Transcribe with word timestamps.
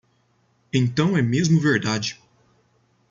Então 0.73 1.15
é 1.15 1.21
mesmo 1.21 1.59
verdade! 1.59 2.19